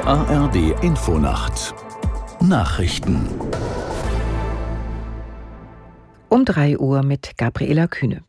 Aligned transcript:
Die 0.00 0.06
ARD 0.06 0.82
Infonacht 0.82 1.74
Nachrichten 2.40 3.28
um 6.30 6.44
3 6.46 6.78
Uhr 6.78 7.02
mit 7.02 7.32
Gabriela 7.36 7.86
Kühne. 7.86 8.22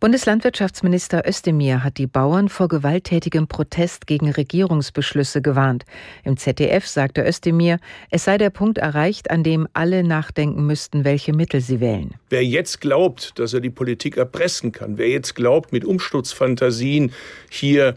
Bundeslandwirtschaftsminister 0.00 1.26
Özdemir 1.26 1.82
hat 1.82 1.96
die 1.96 2.06
Bauern 2.06 2.50
vor 2.50 2.68
gewalttätigem 2.68 3.48
Protest 3.48 4.06
gegen 4.06 4.30
Regierungsbeschlüsse 4.30 5.40
gewarnt. 5.40 5.86
Im 6.22 6.36
ZDF 6.36 6.86
sagte 6.86 7.26
Özdemir, 7.26 7.78
es 8.10 8.24
sei 8.24 8.36
der 8.36 8.50
Punkt 8.50 8.76
erreicht, 8.76 9.30
an 9.30 9.42
dem 9.42 9.66
alle 9.72 10.04
nachdenken 10.04 10.66
müssten, 10.66 11.04
welche 11.04 11.32
Mittel 11.32 11.62
sie 11.62 11.80
wählen. 11.80 12.16
Wer 12.28 12.44
jetzt 12.44 12.82
glaubt, 12.82 13.38
dass 13.38 13.54
er 13.54 13.60
die 13.60 13.70
Politik 13.70 14.18
erpressen 14.18 14.72
kann, 14.72 14.98
wer 14.98 15.08
jetzt 15.08 15.34
glaubt, 15.34 15.72
mit 15.72 15.86
Umsturzfantasien 15.86 17.12
hier 17.48 17.94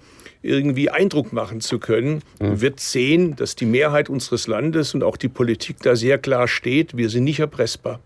irgendwie 0.48 0.90
Eindruck 0.90 1.34
machen 1.34 1.62
zu 1.62 1.80
können, 1.80 2.22
mhm. 2.40 2.62
wird 2.62 2.80
sehen, 2.80 3.36
dass 3.36 3.56
die 3.56 3.66
Mehrheit 3.66 4.10
unseres 4.10 4.48
Landes 4.48 4.94
und 4.94 5.04
auch 5.04 5.18
die 5.18 5.30
Politik 5.30 5.78
da 5.84 5.96
sehr 5.96 6.18
klar 6.18 6.48
steht, 6.48 6.96
wir 6.98 7.10
sind 7.10 7.26
nicht 7.26 7.40
erpressbar. 7.40 8.00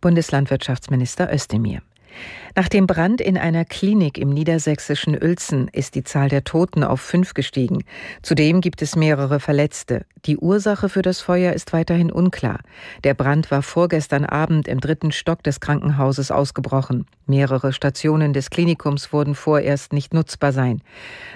Bundeslandwirtschaftsminister 0.00 1.32
Özdemir. 1.32 1.80
Nach 2.56 2.68
dem 2.68 2.86
Brand 2.86 3.20
in 3.20 3.36
einer 3.36 3.64
Klinik 3.64 4.16
im 4.16 4.28
niedersächsischen 4.28 5.14
Uelzen 5.14 5.68
ist 5.72 5.96
die 5.96 6.04
Zahl 6.04 6.28
der 6.28 6.44
Toten 6.44 6.84
auf 6.84 7.00
fünf 7.00 7.34
gestiegen. 7.34 7.82
Zudem 8.22 8.60
gibt 8.60 8.80
es 8.80 8.94
mehrere 8.94 9.40
Verletzte. 9.40 10.06
Die 10.24 10.38
Ursache 10.38 10.88
für 10.88 11.02
das 11.02 11.20
Feuer 11.20 11.52
ist 11.52 11.72
weiterhin 11.72 12.12
unklar. 12.12 12.60
Der 13.02 13.14
Brand 13.14 13.50
war 13.50 13.62
vorgestern 13.62 14.24
Abend 14.24 14.68
im 14.68 14.80
dritten 14.80 15.10
Stock 15.10 15.42
des 15.42 15.58
Krankenhauses 15.58 16.30
ausgebrochen. 16.30 17.06
Mehrere 17.26 17.72
Stationen 17.72 18.32
des 18.32 18.50
Klinikums 18.50 19.12
wurden 19.12 19.34
vorerst 19.34 19.92
nicht 19.92 20.14
nutzbar 20.14 20.52
sein. 20.52 20.80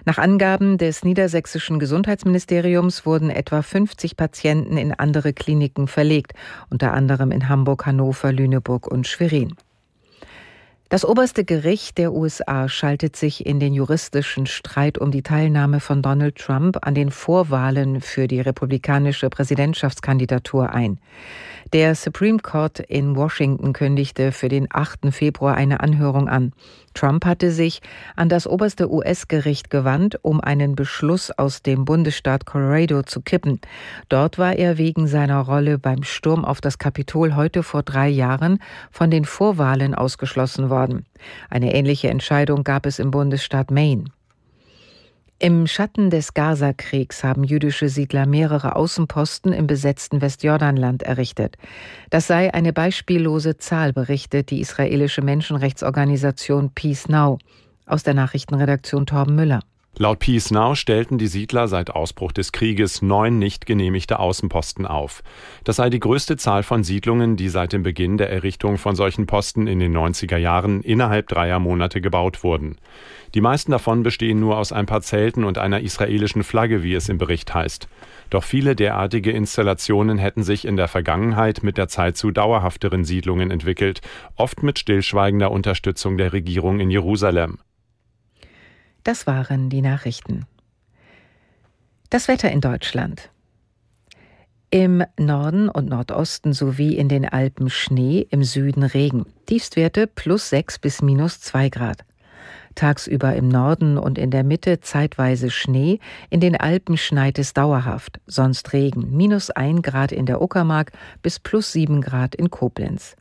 Nach 0.04 0.18
Angaben 0.18 0.78
des 0.78 1.02
niedersächsischen 1.04 1.80
Gesundheitsministeriums 1.80 3.04
wurden 3.04 3.30
etwa 3.30 3.62
50 3.62 4.16
Patienten 4.16 4.76
in 4.76 4.94
andere 4.94 5.32
Kliniken 5.32 5.88
verlegt, 5.88 6.32
unter 6.70 6.92
anderem 6.92 7.32
in 7.32 7.48
Hamburg, 7.48 7.86
Hannover, 7.86 8.32
Lüneburg 8.32 8.86
und 8.86 9.06
Schwerin. 9.06 9.54
Das 10.90 11.04
oberste 11.04 11.44
Gericht 11.44 11.98
der 11.98 12.14
USA 12.14 12.66
schaltet 12.66 13.14
sich 13.14 13.44
in 13.44 13.60
den 13.60 13.74
juristischen 13.74 14.46
Streit 14.46 14.96
um 14.96 15.10
die 15.10 15.22
Teilnahme 15.22 15.80
von 15.80 16.00
Donald 16.00 16.36
Trump 16.36 16.78
an 16.80 16.94
den 16.94 17.10
Vorwahlen 17.10 18.00
für 18.00 18.26
die 18.26 18.40
republikanische 18.40 19.28
Präsidentschaftskandidatur 19.28 20.70
ein. 20.70 20.98
Der 21.74 21.94
Supreme 21.94 22.38
Court 22.38 22.78
in 22.80 23.14
Washington 23.16 23.74
kündigte 23.74 24.32
für 24.32 24.48
den 24.48 24.68
8. 24.70 25.12
Februar 25.12 25.54
eine 25.56 25.80
Anhörung 25.80 26.26
an. 26.26 26.54
Trump 26.94 27.26
hatte 27.26 27.50
sich 27.52 27.82
an 28.16 28.30
das 28.30 28.46
oberste 28.46 28.90
US-Gericht 28.90 29.68
gewandt, 29.68 30.18
um 30.22 30.40
einen 30.40 30.74
Beschluss 30.74 31.30
aus 31.30 31.62
dem 31.62 31.84
Bundesstaat 31.84 32.46
Colorado 32.46 33.02
zu 33.02 33.20
kippen. 33.20 33.60
Dort 34.08 34.38
war 34.38 34.54
er 34.56 34.78
wegen 34.78 35.06
seiner 35.06 35.40
Rolle 35.40 35.78
beim 35.78 36.02
Sturm 36.02 36.46
auf 36.46 36.62
das 36.62 36.78
Kapitol 36.78 37.36
heute 37.36 37.62
vor 37.62 37.82
drei 37.82 38.08
Jahren 38.08 38.60
von 38.90 39.10
den 39.10 39.26
Vorwahlen 39.26 39.94
ausgeschlossen 39.94 40.70
worden. 40.70 40.77
Eine 41.50 41.74
ähnliche 41.74 42.08
Entscheidung 42.08 42.64
gab 42.64 42.86
es 42.86 42.98
im 42.98 43.10
Bundesstaat 43.10 43.70
Maine. 43.70 44.04
Im 45.40 45.68
Schatten 45.68 46.10
des 46.10 46.34
Gaza-Kriegs 46.34 47.22
haben 47.22 47.44
jüdische 47.44 47.88
Siedler 47.88 48.26
mehrere 48.26 48.74
Außenposten 48.74 49.52
im 49.52 49.68
besetzten 49.68 50.20
Westjordanland 50.20 51.04
errichtet. 51.04 51.56
Das 52.10 52.26
sei 52.26 52.52
eine 52.52 52.72
beispiellose 52.72 53.56
Zahl, 53.56 53.92
berichtet 53.92 54.50
die 54.50 54.60
israelische 54.60 55.22
Menschenrechtsorganisation 55.22 56.70
Peace 56.74 57.08
Now. 57.08 57.38
Aus 57.86 58.02
der 58.02 58.14
Nachrichtenredaktion 58.14 59.06
Torben 59.06 59.36
Müller. 59.36 59.60
Laut 60.00 60.20
Peace 60.20 60.52
Now 60.52 60.76
stellten 60.76 61.18
die 61.18 61.26
Siedler 61.26 61.66
seit 61.66 61.90
Ausbruch 61.90 62.30
des 62.30 62.52
Krieges 62.52 63.02
neun 63.02 63.40
nicht 63.40 63.66
genehmigte 63.66 64.20
Außenposten 64.20 64.86
auf. 64.86 65.24
Das 65.64 65.74
sei 65.74 65.90
die 65.90 65.98
größte 65.98 66.36
Zahl 66.36 66.62
von 66.62 66.84
Siedlungen, 66.84 67.34
die 67.34 67.48
seit 67.48 67.72
dem 67.72 67.82
Beginn 67.82 68.16
der 68.16 68.30
Errichtung 68.30 68.78
von 68.78 68.94
solchen 68.94 69.26
Posten 69.26 69.66
in 69.66 69.80
den 69.80 69.96
90er 69.96 70.36
Jahren 70.36 70.82
innerhalb 70.82 71.26
dreier 71.26 71.58
Monate 71.58 72.00
gebaut 72.00 72.44
wurden. 72.44 72.76
Die 73.34 73.40
meisten 73.40 73.72
davon 73.72 74.04
bestehen 74.04 74.38
nur 74.38 74.58
aus 74.58 74.70
ein 74.70 74.86
paar 74.86 75.02
Zelten 75.02 75.42
und 75.42 75.58
einer 75.58 75.80
israelischen 75.80 76.44
Flagge, 76.44 76.84
wie 76.84 76.94
es 76.94 77.08
im 77.08 77.18
Bericht 77.18 77.52
heißt. 77.52 77.88
Doch 78.30 78.44
viele 78.44 78.76
derartige 78.76 79.32
Installationen 79.32 80.18
hätten 80.18 80.44
sich 80.44 80.64
in 80.64 80.76
der 80.76 80.86
Vergangenheit 80.86 81.64
mit 81.64 81.76
der 81.76 81.88
Zeit 81.88 82.16
zu 82.16 82.30
dauerhafteren 82.30 83.04
Siedlungen 83.04 83.50
entwickelt, 83.50 84.00
oft 84.36 84.62
mit 84.62 84.78
stillschweigender 84.78 85.50
Unterstützung 85.50 86.18
der 86.18 86.32
Regierung 86.32 86.78
in 86.78 86.88
Jerusalem. 86.88 87.58
Das 89.08 89.26
waren 89.26 89.70
die 89.70 89.80
Nachrichten. 89.80 90.44
Das 92.10 92.28
Wetter 92.28 92.50
in 92.52 92.60
Deutschland. 92.60 93.30
Im 94.68 95.02
Norden 95.18 95.70
und 95.70 95.88
Nordosten 95.88 96.52
sowie 96.52 96.94
in 96.94 97.08
den 97.08 97.26
Alpen 97.26 97.70
Schnee, 97.70 98.26
im 98.28 98.44
Süden 98.44 98.82
Regen. 98.82 99.24
Tiefstwerte 99.46 100.08
plus 100.08 100.50
6 100.50 100.80
bis 100.80 101.00
minus 101.00 101.40
2 101.40 101.70
Grad. 101.70 102.04
Tagsüber 102.74 103.34
im 103.34 103.48
Norden 103.48 103.96
und 103.96 104.18
in 104.18 104.30
der 104.30 104.44
Mitte 104.44 104.80
zeitweise 104.80 105.50
Schnee, 105.50 106.00
in 106.28 106.40
den 106.40 106.54
Alpen 106.54 106.98
schneit 106.98 107.38
es 107.38 107.54
dauerhaft, 107.54 108.20
sonst 108.26 108.74
Regen, 108.74 109.16
minus 109.16 109.48
1 109.48 109.80
Grad 109.80 110.12
in 110.12 110.26
der 110.26 110.42
Uckermark 110.42 110.92
bis 111.22 111.40
plus 111.40 111.72
7 111.72 112.02
Grad 112.02 112.34
in 112.34 112.50
Koblenz. 112.50 113.16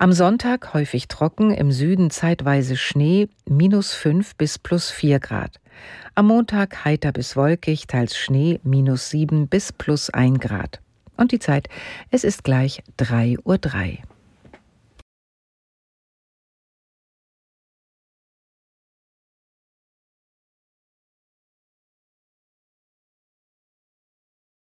Am 0.00 0.12
Sonntag 0.12 0.74
häufig 0.74 1.08
trocken, 1.08 1.50
im 1.50 1.72
Süden 1.72 2.10
zeitweise 2.10 2.76
Schnee, 2.76 3.26
minus 3.48 3.94
5 3.94 4.36
bis 4.36 4.56
plus 4.56 4.92
4 4.92 5.18
Grad. 5.18 5.58
Am 6.14 6.28
Montag 6.28 6.84
heiter 6.84 7.10
bis 7.10 7.34
wolkig, 7.34 7.88
teils 7.88 8.16
Schnee, 8.16 8.60
minus 8.62 9.10
7 9.10 9.48
bis 9.48 9.72
plus 9.72 10.08
1 10.10 10.38
Grad. 10.38 10.80
Und 11.16 11.32
die 11.32 11.40
Zeit, 11.40 11.68
es 12.12 12.22
ist 12.22 12.44
gleich 12.44 12.84
3.03 13.00 13.38
Uhr. 13.44 13.58